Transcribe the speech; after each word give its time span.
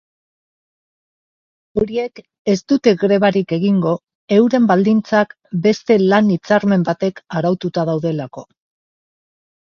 Horiek 1.81 2.21
ez 2.53 2.55
dute 2.71 2.93
grebarik 3.03 3.53
egingo 3.57 3.91
euren 4.37 4.65
baldintzak 4.71 5.35
beste 5.67 5.97
lan-hitzarmen 6.05 6.87
batek 6.87 7.21
araututa 7.41 7.85
daudelako. 7.91 8.45